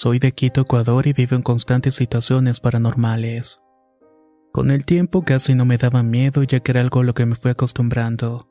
[0.00, 3.60] Soy de Quito, Ecuador y vivo en constantes situaciones paranormales.
[4.52, 7.26] Con el tiempo casi no me daba miedo ya que era algo a lo que
[7.26, 8.48] me fui acostumbrando.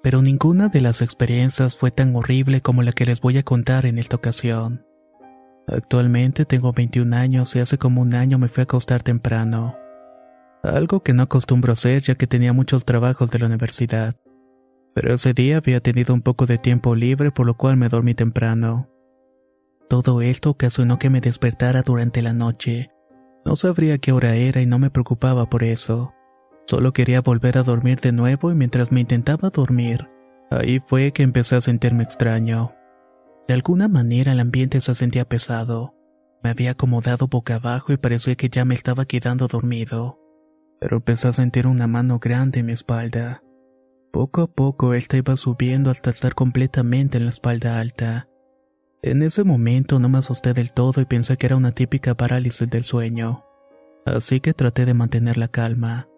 [0.00, 3.84] Pero ninguna de las experiencias fue tan horrible como la que les voy a contar
[3.84, 4.86] en esta ocasión.
[5.66, 9.76] Actualmente tengo 21 años y hace como un año me fui a acostar temprano.
[10.62, 14.14] Algo que no acostumbro hacer ya que tenía muchos trabajos de la universidad.
[14.94, 18.14] Pero ese día había tenido un poco de tiempo libre por lo cual me dormí
[18.14, 18.89] temprano.
[19.90, 22.92] Todo esto ocasionó que me despertara durante la noche.
[23.44, 26.14] No sabría qué hora era y no me preocupaba por eso.
[26.68, 30.08] Solo quería volver a dormir de nuevo y mientras me intentaba dormir,
[30.52, 32.72] ahí fue que empecé a sentirme extraño.
[33.48, 35.96] De alguna manera el ambiente se sentía pesado.
[36.44, 40.20] Me había acomodado boca abajo y parecía que ya me estaba quedando dormido.
[40.80, 43.42] Pero empecé a sentir una mano grande en mi espalda.
[44.12, 48.28] Poco a poco esta iba subiendo hasta estar completamente en la espalda alta.
[49.02, 52.68] En ese momento no me asusté del todo y pensé que era una típica parálisis
[52.68, 53.44] del sueño.
[54.04, 56.08] Así que traté de mantener la calma.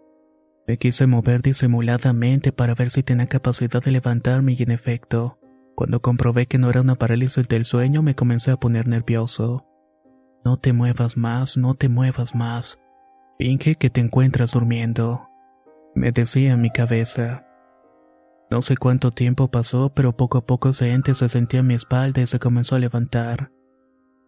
[0.66, 5.38] Me quise mover disimuladamente para ver si tenía capacidad de levantarme y en efecto,
[5.76, 9.66] cuando comprobé que no era una parálisis del sueño me comencé a poner nervioso.
[10.44, 12.80] No te muevas más, no te muevas más.
[13.38, 15.28] Finge que te encuentras durmiendo.
[15.94, 17.46] Me decía en mi cabeza.
[18.52, 21.72] No sé cuánto tiempo pasó, pero poco a poco ese ente se sentía en mi
[21.72, 23.50] espalda y se comenzó a levantar.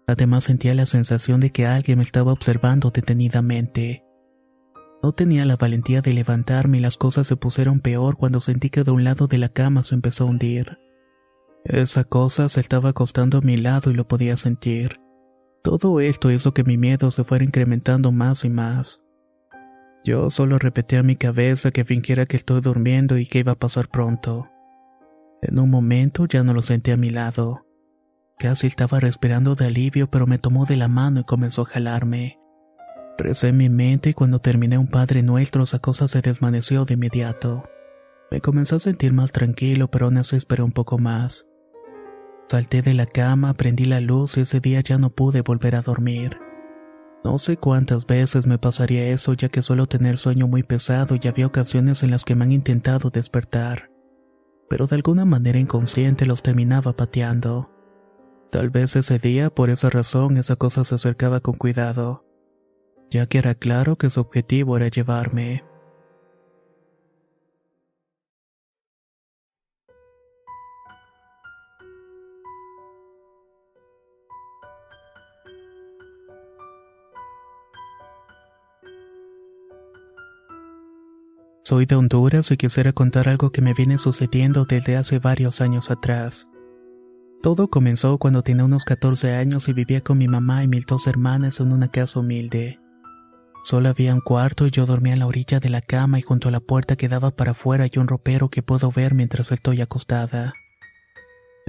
[0.06, 4.02] Además sentía la sensación de que alguien me estaba observando detenidamente.
[5.02, 8.82] No tenía la valentía de levantarme y las cosas se pusieron peor cuando sentí que
[8.82, 10.78] de un lado de la cama se empezó a hundir.
[11.66, 15.02] Esa cosa se estaba acostando a mi lado y lo podía sentir.
[15.62, 19.03] Todo esto hizo que mi miedo se fuera incrementando más y más.
[20.04, 23.58] Yo solo repetí a mi cabeza que fingiera que estoy durmiendo y que iba a
[23.58, 24.50] pasar pronto.
[25.40, 27.66] En un momento ya no lo sentí a mi lado.
[28.38, 32.38] Casi estaba respirando de alivio, pero me tomó de la mano y comenzó a jalarme.
[33.16, 36.94] Recé en mi mente y cuando terminé un Padre Nuestro esa cosa se desvaneció de
[36.94, 37.64] inmediato.
[38.30, 41.46] Me comencé a sentir más tranquilo, pero aún así esperé un poco más.
[42.48, 45.82] Salté de la cama, prendí la luz y ese día ya no pude volver a
[45.82, 46.43] dormir.
[47.24, 51.26] No sé cuántas veces me pasaría eso ya que suelo tener sueño muy pesado y
[51.26, 53.90] había ocasiones en las que me han intentado despertar,
[54.68, 57.70] pero de alguna manera inconsciente los terminaba pateando.
[58.50, 62.26] Tal vez ese día por esa razón esa cosa se acercaba con cuidado,
[63.10, 65.64] ya que era claro que su objetivo era llevarme.
[81.66, 85.90] Soy de Honduras y quisiera contar algo que me viene sucediendo desde hace varios años
[85.90, 86.46] atrás.
[87.42, 91.06] Todo comenzó cuando tenía unos 14 años y vivía con mi mamá y mis dos
[91.06, 92.80] hermanas en una casa humilde.
[93.62, 96.48] Solo había un cuarto y yo dormía en la orilla de la cama y junto
[96.48, 99.80] a la puerta que daba para afuera hay un ropero que puedo ver mientras estoy
[99.80, 100.52] acostada.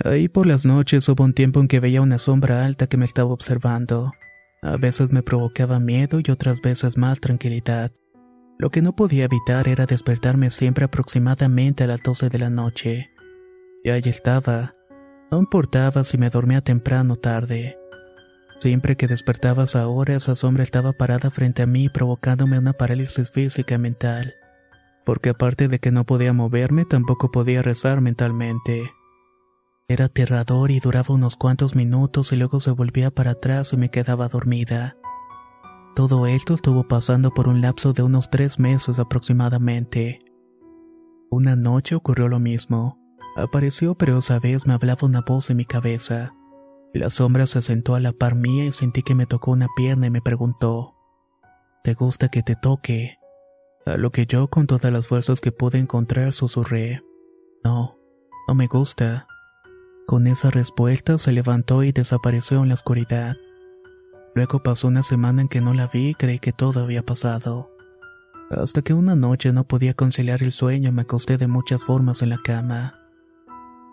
[0.04, 3.06] Ahí por las noches hubo un tiempo en que veía una sombra alta que me
[3.06, 4.12] estaba observando.
[4.62, 7.94] A veces me provocaba miedo y otras veces más tranquilidad.
[8.57, 13.12] Lo que no podía evitar era despertarme siempre aproximadamente a las 12 de la noche.
[13.84, 14.72] Y ahí estaba.
[15.30, 17.78] No importaba si me dormía temprano o tarde.
[18.60, 22.74] Siempre que despertaba a esa hora, esa sombra estaba parada frente a mí provocándome una
[22.74, 24.36] parálisis física y mental.
[25.06, 28.92] Porque aparte de que no podía moverme, tampoco podía rezar mentalmente.
[29.88, 33.90] Era aterrador y duraba unos cuantos minutos y luego se volvía para atrás y me
[33.90, 34.96] quedaba dormida.
[35.95, 40.19] Todo esto estuvo pasando por un lapso de unos tres meses aproximadamente.
[41.31, 43.00] Una noche ocurrió lo mismo.
[43.38, 46.36] Apareció pero esa vez me hablaba una voz en mi cabeza.
[46.94, 50.07] La sombra se sentó a la par mía y sentí que me tocó una pierna
[50.07, 50.95] y me preguntó,
[51.81, 53.18] ¿Te gusta que te toque?
[53.86, 57.03] A lo que yo con todas las fuerzas que pude encontrar susurré,
[57.63, 57.97] No,
[58.50, 59.27] no me gusta.
[60.07, 63.38] Con esa respuesta se levantó y desapareció en la oscuridad.
[64.36, 67.72] Luego pasó una semana en que no la vi y creí que todo había pasado.
[68.52, 72.22] Hasta que una noche no podía conciliar el sueño y me acosté de muchas formas
[72.22, 73.00] en la cama.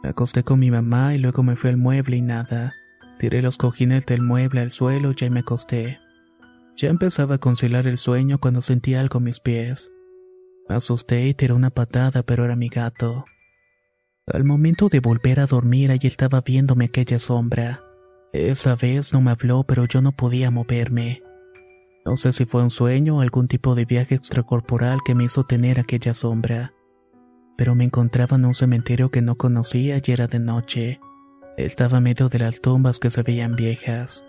[0.02, 2.74] Me acosté con mi mamá y luego me fui al mueble y nada.
[3.20, 6.00] Tiré los cojines del mueble al suelo y ya me acosté.
[6.76, 9.92] Ya empezaba a conciliar el sueño cuando sentí algo en mis pies.
[10.68, 13.26] Me asusté y tiré una patada, pero era mi gato.
[14.26, 17.91] Al momento de volver a dormir, allí estaba viéndome aquella sombra.
[18.32, 21.22] Esa vez no me habló, pero yo no podía moverme.
[22.06, 25.44] No sé si fue un sueño o algún tipo de viaje extracorporal que me hizo
[25.44, 26.72] tener aquella sombra.
[27.58, 31.00] Pero me encontraba en un cementerio que no conocía y era de noche.
[31.58, 34.24] Estaba en medio de las tumbas que se veían viejas.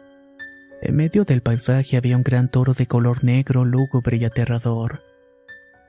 [0.82, 5.02] En medio del paisaje había un gran toro de color negro, lúgubre y aterrador.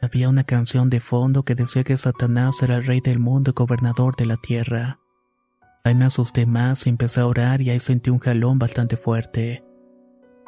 [0.01, 3.55] Había una canción de fondo que decía que Satanás era el rey del mundo y
[3.55, 5.01] gobernador de la tierra.
[5.87, 9.63] Ahí me asusté más y empecé a orar y ahí sentí un jalón bastante fuerte.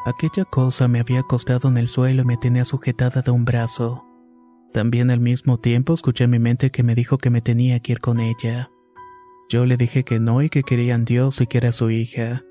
[0.07, 4.03] Aquella cosa me había acostado en el suelo y me tenía sujetada de un brazo.
[4.73, 7.93] También al mismo tiempo escuché en mi mente que me dijo que me tenía que
[7.93, 8.71] ir con ella.
[9.51, 12.43] Yo le dije que no y que quería en Dios y que era su hija.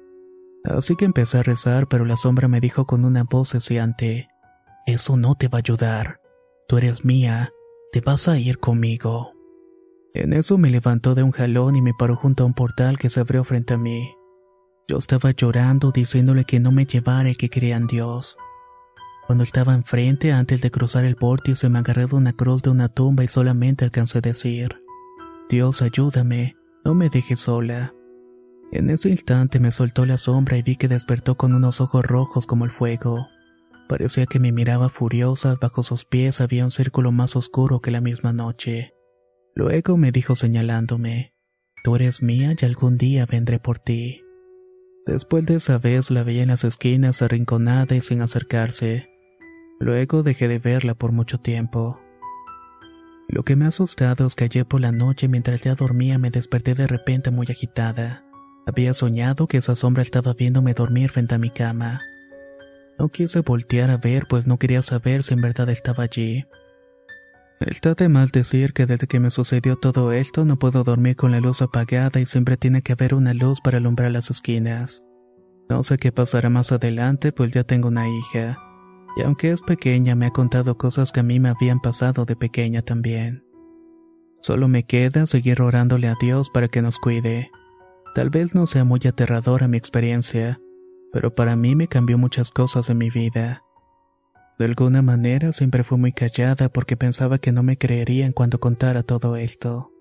[0.64, 4.28] Así que empecé a rezar, pero la sombra me dijo con una voz deseante,
[4.86, 6.20] Eso no te va a ayudar.
[6.68, 7.52] Tú eres mía,
[7.92, 9.35] te vas a ir conmigo.
[10.16, 13.10] En eso me levantó de un jalón y me paró junto a un portal que
[13.10, 14.16] se abrió frente a mí.
[14.88, 18.38] Yo estaba llorando diciéndole que no me llevara y que creía en Dios.
[19.28, 22.70] Cuando estaba enfrente, antes de cruzar el portio, se me agarró de una cruz de
[22.70, 24.82] una tumba y solamente alcancé a decir,
[25.50, 27.94] Dios ayúdame, no me dejes sola.
[28.72, 32.46] En ese instante me soltó la sombra y vi que despertó con unos ojos rojos
[32.46, 33.28] como el fuego.
[33.90, 38.00] Parecía que me miraba furiosa, bajo sus pies había un círculo más oscuro que la
[38.00, 38.95] misma noche.
[39.56, 41.34] Luego me dijo señalándome,
[41.84, 44.22] Tú eres mía y algún día vendré por ti.
[45.06, 49.08] Después de esa vez la veía en las esquinas arrinconada y sin acercarse.
[49.80, 52.02] Luego dejé de verla por mucho tiempo.
[53.30, 56.32] Lo que me ha asustado es que ayer por la noche mientras ya dormía me
[56.32, 58.26] desperté de repente muy agitada.
[58.66, 62.02] Había soñado que esa sombra estaba viéndome dormir frente a mi cama.
[63.00, 66.46] No quise voltear a ver pues no quería saber si en verdad estaba allí.
[67.62, 71.32] Está de mal decir que desde que me sucedió todo esto no puedo dormir con
[71.32, 75.04] la luz apagada y siempre tiene que haber una luz para alumbrar las esquinas.
[75.70, 78.60] No sé qué pasará más adelante pues ya tengo una hija.
[79.18, 82.36] Y aunque es pequeña me ha contado cosas que a mí me habían pasado de
[82.36, 83.46] pequeña también.
[84.42, 87.50] Solo me queda seguir orándole a Dios para que nos cuide.
[88.14, 90.60] Tal vez no sea muy aterradora mi experiencia,
[91.12, 93.65] pero para mí me cambió muchas cosas en mi vida.
[94.58, 99.04] De alguna manera siempre fui muy callada porque pensaba que no me creerían cuando contara
[99.04, 99.92] todo esto.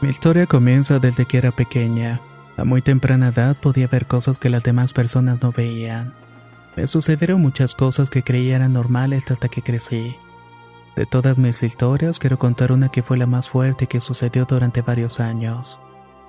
[0.00, 2.22] Mi historia comienza desde que era pequeña.
[2.56, 6.14] A muy temprana edad podía ver cosas que las demás personas no veían.
[6.76, 10.16] Me sucedieron muchas cosas que creía eran normales hasta que crecí.
[10.96, 14.82] De todas mis historias, quiero contar una que fue la más fuerte que sucedió durante
[14.82, 15.80] varios años.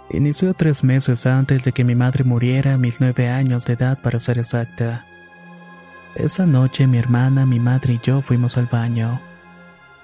[0.09, 4.01] Inició tres meses antes de que mi madre muriera a mis nueve años de edad
[4.01, 5.05] para ser exacta.
[6.15, 9.21] Esa noche mi hermana, mi madre y yo fuimos al baño.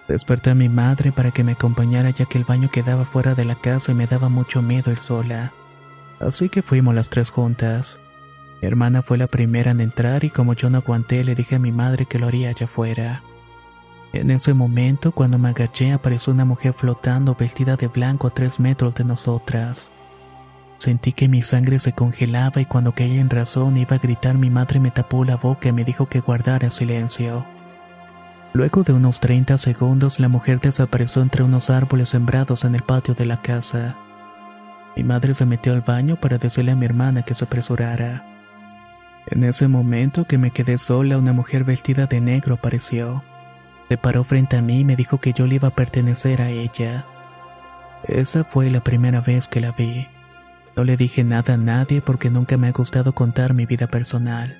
[0.07, 3.43] Desperté a mi madre para que me acompañara ya que el baño quedaba fuera de
[3.43, 5.51] la casa y me daba mucho miedo ir sola.
[6.19, 7.99] Así que fuimos las tres juntas.
[8.61, 11.59] Mi hermana fue la primera en entrar y como yo no aguanté le dije a
[11.59, 13.21] mi madre que lo haría allá afuera.
[14.13, 18.59] En ese momento, cuando me agaché, apareció una mujer flotando vestida de blanco a tres
[18.59, 19.91] metros de nosotras.
[20.77, 24.49] Sentí que mi sangre se congelaba y cuando caí en razón iba a gritar mi
[24.49, 27.45] madre me tapó la boca y me dijo que guardara silencio.
[28.53, 33.13] Luego de unos 30 segundos la mujer desapareció entre unos árboles sembrados en el patio
[33.13, 33.97] de la casa.
[34.95, 38.36] Mi madre se metió al baño para decirle a mi hermana que se apresurara.
[39.29, 43.23] En ese momento que me quedé sola, una mujer vestida de negro apareció.
[43.89, 46.49] Se paró frente a mí y me dijo que yo le iba a pertenecer a
[46.49, 47.05] ella.
[48.03, 50.07] Esa fue la primera vez que la vi.
[50.77, 54.55] No le dije nada a nadie porque nunca me ha gustado contar mi vida personal.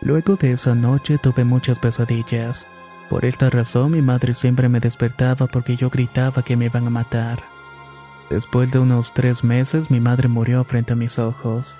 [0.00, 2.66] Luego de esa noche tuve muchas pesadillas.
[3.08, 6.90] Por esta razón mi madre siempre me despertaba porque yo gritaba que me iban a
[6.90, 7.40] matar.
[8.28, 11.76] Después de unos tres meses mi madre murió frente a mis ojos.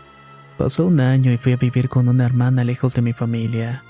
[0.58, 3.84] Pasó un año y fui a vivir con una hermana lejos de mi familia.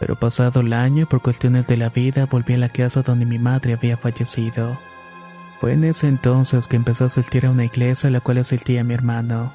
[0.00, 3.26] Pero pasado el año y por cuestiones de la vida volví a la casa donde
[3.26, 4.76] mi madre había fallecido.
[5.60, 8.82] Fue en ese entonces que empezó a asistir a una iglesia a la cual asistía
[8.82, 9.52] mi hermano.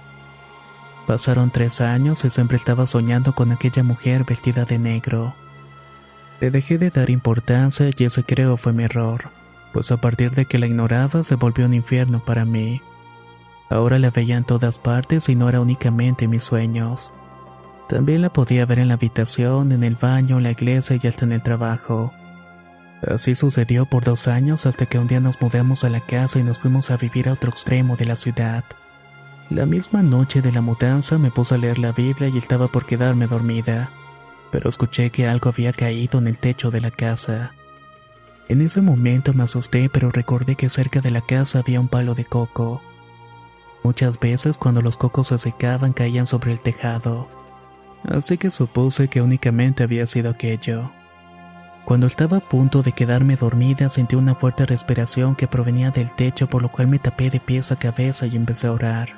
[1.07, 5.35] Pasaron tres años y siempre estaba soñando con aquella mujer vestida de negro.
[6.39, 9.25] Le dejé de dar importancia y ese creo fue mi error,
[9.73, 12.81] pues a partir de que la ignoraba se volvió un infierno para mí.
[13.69, 17.13] Ahora la veía en todas partes y no era únicamente en mis sueños.
[17.87, 21.25] También la podía ver en la habitación, en el baño, en la iglesia y hasta
[21.25, 22.11] en el trabajo.
[23.07, 26.43] Así sucedió por dos años hasta que un día nos mudamos a la casa y
[26.43, 28.63] nos fuimos a vivir a otro extremo de la ciudad.
[29.49, 32.85] La misma noche de la mudanza me puse a leer la Biblia y estaba por
[32.85, 33.89] quedarme dormida,
[34.51, 37.53] pero escuché que algo había caído en el techo de la casa.
[38.47, 42.15] En ese momento me asusté, pero recordé que cerca de la casa había un palo
[42.15, 42.81] de coco.
[43.83, 47.39] Muchas veces cuando los cocos se secaban caían sobre el tejado
[48.07, 50.91] así que supuse que únicamente había sido aquello.
[51.85, 56.47] Cuando estaba a punto de quedarme dormida sentí una fuerte respiración que provenía del techo
[56.47, 59.09] por lo cual me tapé de pies a cabeza y empecé a orar.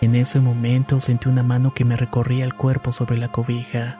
[0.00, 3.98] En ese momento sentí una mano que me recorría el cuerpo sobre la cobija.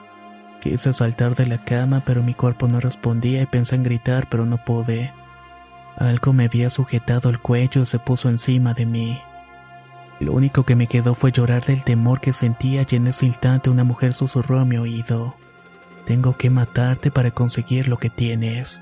[0.61, 4.45] Quise saltar de la cama pero mi cuerpo no respondía y pensé en gritar pero
[4.45, 5.11] no pude.
[5.97, 9.19] Algo me había sujetado el cuello y se puso encima de mí.
[10.19, 13.69] Lo único que me quedó fue llorar del temor que sentía y en ese instante
[13.69, 15.35] una mujer susurró a mi oído.
[16.05, 18.81] Tengo que matarte para conseguir lo que tienes.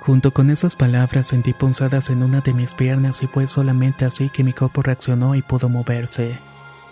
[0.00, 4.30] Junto con esas palabras sentí punzadas en una de mis piernas y fue solamente así
[4.30, 6.38] que mi cuerpo reaccionó y pudo moverse.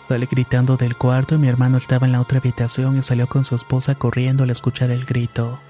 [0.09, 3.44] Salí gritando del cuarto y mi hermano estaba en la otra habitación y salió con
[3.44, 5.61] su esposa corriendo al escuchar el grito.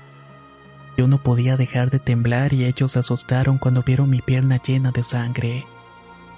[0.97, 4.91] Yo no podía dejar de temblar y ellos se asustaron cuando vieron mi pierna llena
[4.91, 5.67] de sangre.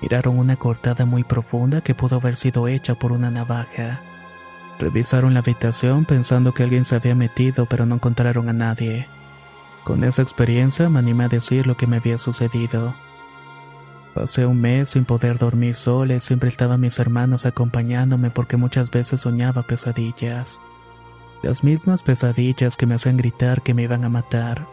[0.03, 4.01] Miraron una cortada muy profunda que pudo haber sido hecha por una navaja.
[4.81, 9.07] Revisaron la habitación pensando que alguien se había metido, pero no encontraron a nadie.
[9.85, 12.97] Con esa experiencia me animé a decir lo que me había sucedido.
[14.13, 18.91] Pasé un mes sin poder dormir sola y siempre estaban mis hermanos acompañándome porque muchas
[18.91, 20.61] veces soñaba pesadillas.
[21.45, 24.67] Las mismas pesadillas que me hacían gritar que me iban a matar.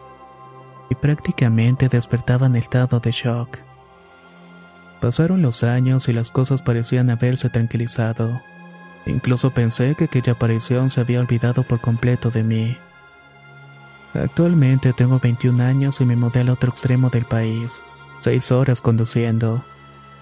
[0.89, 3.68] Y prácticamente despertaba en estado de shock.
[5.01, 8.41] Pasaron los años y las cosas parecían haberse tranquilizado.
[9.05, 12.77] Incluso pensé que aquella aparición se había olvidado por completo de mí.
[14.13, 17.81] Actualmente tengo 21 años y me mudé al otro extremo del país,
[18.21, 19.63] seis horas conduciendo.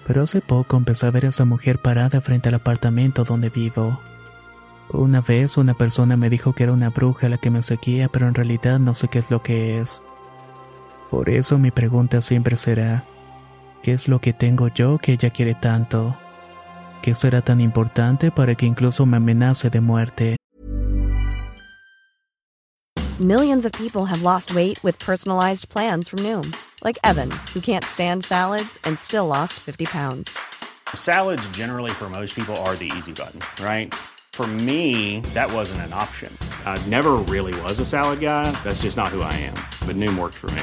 [0.06, 4.00] Pero hace poco empecé a ver a esa mujer parada frente al apartamento donde vivo.
[4.90, 8.28] Una vez una persona me dijo que era una bruja la que me seguía, pero
[8.28, 10.02] en realidad no sé qué es lo que es.
[11.10, 13.04] Por eso mi pregunta siempre será,
[13.82, 16.16] ¿Qué es lo que tengo yo que ella quiere tanto?
[17.02, 20.36] ¿Qué será tan importante para que incluso me amenace de muerte?
[23.20, 26.54] Millions of people have lost weight with personalized plans from Noom,
[26.84, 30.38] like Evan, who can't stand salads and still lost 50 pounds.
[30.94, 33.92] Salads, generally, for most people, are the easy button, right?
[34.32, 36.32] For me, that wasn't an option.
[36.64, 38.52] I never really was a salad guy.
[38.62, 39.54] That's just not who I am.
[39.84, 40.62] But Noom worked for me.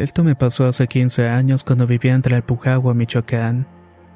[0.00, 3.68] Esto me pasó hace 15 años cuando vivía en Tlalpujagua, Michoacán.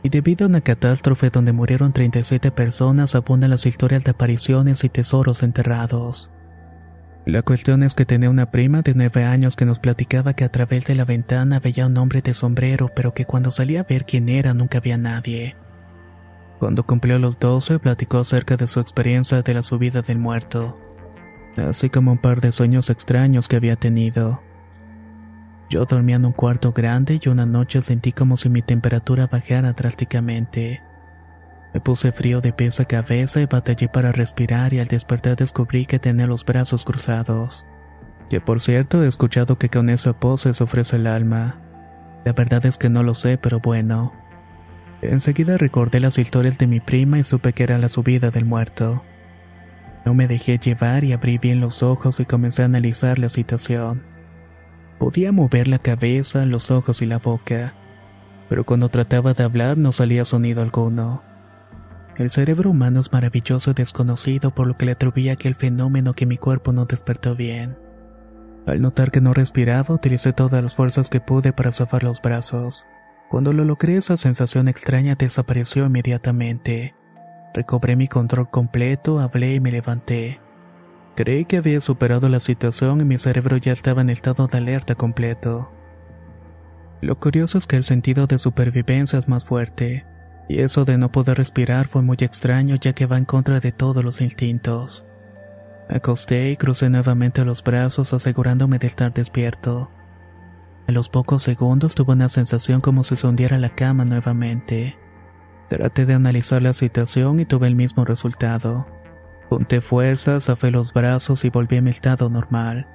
[0.02, 4.88] Y debido a una catástrofe donde murieron 37 personas, abundan las historias de apariciones y
[4.88, 6.32] tesoros enterrados.
[7.26, 10.48] La cuestión es que tenía una prima de 9 años que nos platicaba que a
[10.50, 14.06] través de la ventana veía un hombre de sombrero, pero que cuando salía a ver
[14.06, 15.54] quién era nunca había nadie.
[16.60, 20.80] Cuando cumplió los 12, platicó acerca de su experiencia de la subida del muerto,
[21.58, 24.40] así como un par de sueños extraños que había tenido.
[25.74, 29.72] Yo dormía en un cuarto grande y una noche sentí como si mi temperatura bajara
[29.72, 30.84] drásticamente.
[31.74, 35.84] Me puse frío de pies a cabeza y batallé para respirar y al despertar descubrí
[35.84, 37.66] que tenía los brazos cruzados.
[38.30, 41.60] Que por cierto he escuchado que con esa pose se ofrece el alma.
[42.24, 44.12] La verdad es que no lo sé, pero bueno.
[45.02, 49.02] Enseguida recordé las historias de mi prima y supe que era la subida del muerto.
[50.06, 54.13] No me dejé llevar y abrí bien los ojos y comencé a analizar la situación.
[54.98, 57.74] Podía mover la cabeza, los ojos y la boca,
[58.48, 61.22] pero cuando trataba de hablar no salía sonido alguno.
[62.16, 66.26] El cerebro humano es maravilloso y desconocido por lo que le atribuía aquel fenómeno que
[66.26, 67.76] mi cuerpo no despertó bien.
[68.66, 72.86] Al notar que no respiraba, utilicé todas las fuerzas que pude para zafar los brazos.
[73.28, 76.94] Cuando lo logré, esa sensación extraña desapareció inmediatamente.
[77.52, 80.40] Recobré mi control completo, hablé y me levanté.
[81.16, 84.96] Creí que había superado la situación y mi cerebro ya estaba en estado de alerta
[84.96, 85.70] completo.
[87.00, 90.06] Lo curioso es que el sentido de supervivencia es más fuerte,
[90.48, 93.70] y eso de no poder respirar fue muy extraño ya que va en contra de
[93.70, 95.06] todos los instintos.
[95.88, 99.90] Acosté y crucé nuevamente los brazos asegurándome de estar despierto.
[100.88, 104.98] A los pocos segundos tuve una sensación como si se hundiera la cama nuevamente.
[105.68, 108.86] Traté de analizar la situación y tuve el mismo resultado.
[109.48, 112.88] Junté fuerzas, zafé los brazos y volví a mi estado normal.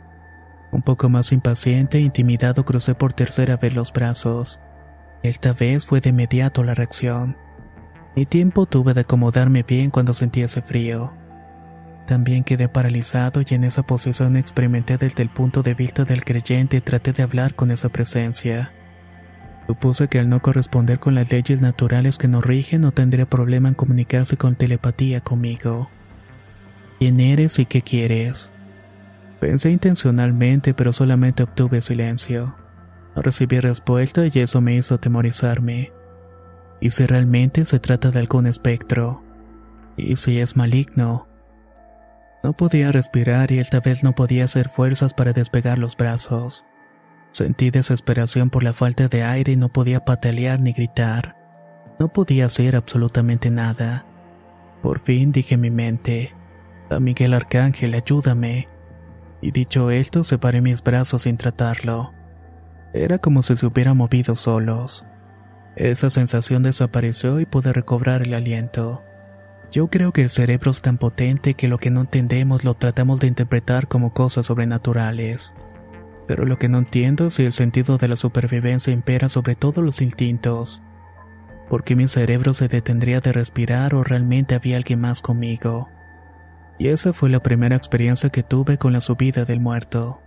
[0.71, 4.59] Un poco más impaciente e intimidado crucé por tercera vez los brazos.
[5.23, 7.37] Esta vez fue de inmediato la reacción.
[8.15, 11.13] Ni tiempo tuve de acomodarme bien cuando sentí ese frío.
[12.05, 16.77] También quedé paralizado y en esa posición experimenté desde el punto de vista del creyente
[16.77, 18.73] y traté de hablar con esa presencia.
[19.67, 23.69] Supuse que al no corresponder con las leyes naturales que nos rigen no tendría problema
[23.69, 25.89] en comunicarse con telepatía conmigo.
[26.99, 28.51] ¿Quién eres y qué quieres?
[29.39, 32.57] Pensé intencionalmente, pero solamente obtuve silencio.
[33.15, 35.93] No recibí respuesta y eso me hizo atemorizarme.
[36.81, 39.23] ¿Y si realmente se trata de algún espectro?
[39.95, 41.29] ¿Y si es maligno?
[42.43, 46.65] No podía respirar y esta vez no podía hacer fuerzas para despegar los brazos.
[47.31, 51.37] Sentí desesperación por la falta de aire y no podía patalear ni gritar.
[51.97, 54.05] No podía hacer absolutamente nada.
[54.81, 56.33] Por fin dije mi mente,
[56.89, 58.67] a Miguel Arcángel, ayúdame.
[59.41, 62.13] Y dicho esto, separé mis brazos sin tratarlo.
[62.93, 65.05] Era como si se hubieran movido solos.
[65.75, 69.03] Esa sensación desapareció y pude recobrar el aliento.
[69.71, 73.19] Yo creo que el cerebro es tan potente que lo que no entendemos lo tratamos
[73.19, 75.53] de interpretar como cosas sobrenaturales.
[76.27, 79.83] Pero lo que no entiendo es si el sentido de la supervivencia impera sobre todos
[79.83, 80.81] los instintos.
[81.69, 85.89] ¿Por qué mi cerebro se detendría de respirar o realmente había alguien más conmigo?
[86.79, 90.21] Y esa fue la primera experiencia que tuve con la subida del muerto.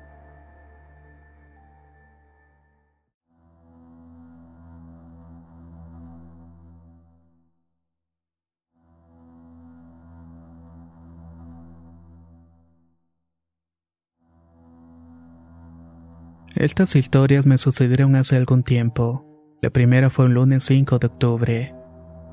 [16.55, 19.27] Estas historias me sucedieron hace algún tiempo.
[19.63, 21.82] La primera fue un lunes 5 de octubre.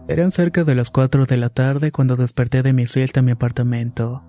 [0.10, 3.32] Eran cerca de las 4 de la tarde cuando desperté de mi siesta en mi
[3.34, 4.24] apartamento.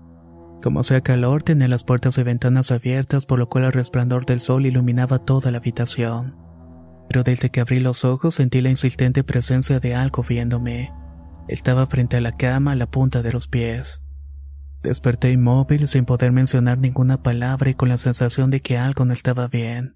[0.61, 4.41] Como hacía calor, tenía las puertas y ventanas abiertas, por lo cual el resplandor del
[4.41, 6.35] sol iluminaba toda la habitación.
[7.09, 10.93] Pero desde que abrí los ojos sentí la insistente presencia de algo viéndome.
[11.47, 14.03] Estaba frente a la cama a la punta de los pies.
[14.83, 19.13] Desperté inmóvil sin poder mencionar ninguna palabra y con la sensación de que algo no
[19.13, 19.95] estaba bien.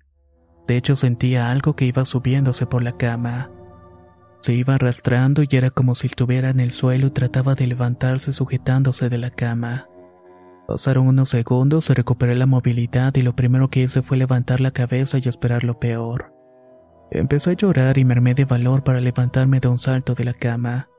[0.68, 3.52] De hecho sentía algo que iba subiéndose por la cama.
[4.46, 8.32] Se iba arrastrando y era como si estuviera en el suelo y trataba de levantarse
[8.32, 9.90] sujetándose de la cama.
[10.68, 15.18] Pasaron unos segundos, recuperé la movilidad y lo primero que hice fue levantar la cabeza
[15.18, 16.32] y esperar lo peor.
[17.10, 20.36] Empecé a llorar y me armé de valor para levantarme de un salto de la
[20.36, 20.90] cama.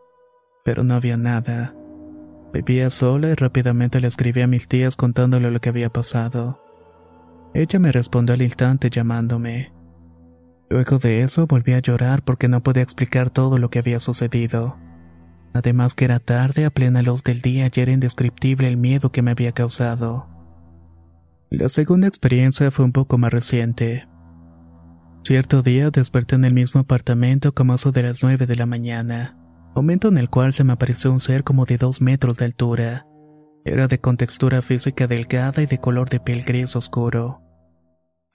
[0.64, 1.72] Pero no había nada.
[2.52, 6.64] Vivía sola y rápidamente le escribí a mis tías contándole lo que había pasado.
[7.54, 9.75] Ella me respondió al instante llamándome.
[10.68, 14.78] Luego de eso volví a llorar porque no podía explicar todo lo que había sucedido.
[15.54, 19.22] Además que era tarde a plena luz del día y era indescriptible el miedo que
[19.22, 20.28] me había causado.
[21.50, 24.08] La segunda experiencia fue un poco más reciente.
[25.24, 29.36] Cierto día desperté en el mismo apartamento como eso de las nueve de la mañana
[29.76, 33.06] momento en el cual se me apareció un ser como de dos metros de altura.
[33.62, 37.42] Era de contextura física delgada y de color de piel gris oscuro.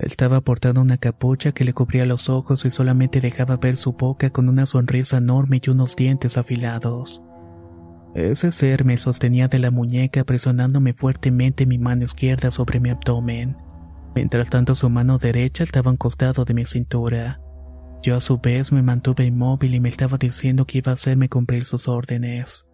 [0.01, 4.31] Estaba portando una capucha que le cubría los ojos y solamente dejaba ver su boca
[4.31, 7.21] con una sonrisa enorme y unos dientes afilados.
[8.15, 13.57] Ese ser me sostenía de la muñeca presionándome fuertemente mi mano izquierda sobre mi abdomen,
[14.15, 17.39] mientras tanto su mano derecha estaba a un costado de mi cintura.
[18.01, 21.29] Yo a su vez me mantuve inmóvil y me estaba diciendo que iba a hacerme
[21.29, 22.65] cumplir sus órdenes.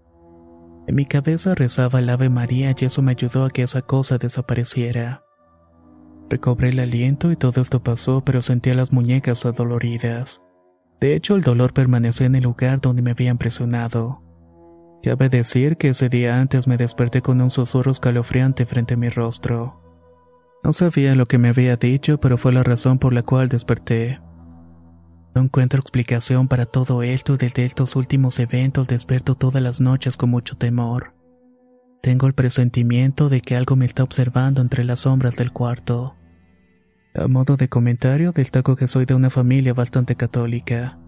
[0.87, 4.17] En mi cabeza rezaba el Ave María y eso me ayudó a que esa cosa
[4.17, 5.26] desapareciera.
[6.29, 10.41] Recobré el aliento y todo esto pasó, pero sentía las muñecas adoloridas.
[10.99, 14.23] De hecho, el dolor permaneció en el lugar donde me habían presionado.
[15.03, 19.09] Cabe decir que ese día antes me desperté con un susurro escalofriante frente a mi
[19.09, 19.81] rostro.
[20.63, 24.19] No sabía lo que me había dicho, pero fue la razón por la cual desperté.
[25.33, 30.17] No encuentro explicación para todo esto y desde estos últimos eventos despierto todas las noches
[30.17, 31.13] con mucho temor.
[32.01, 36.15] Tengo el presentimiento de que algo me está observando entre las sombras del cuarto.
[37.15, 40.99] A modo de comentario, destaco que soy de una familia bastante católica,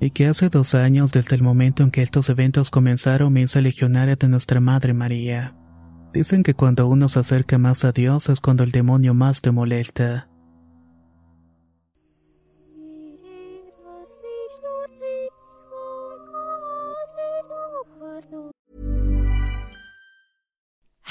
[0.00, 3.62] y que hace dos años desde el momento en que estos eventos comenzaron me hice
[3.62, 5.56] legionaria de nuestra Madre María.
[6.12, 9.50] Dicen que cuando uno se acerca más a Dios es cuando el demonio más te
[9.50, 10.28] molesta.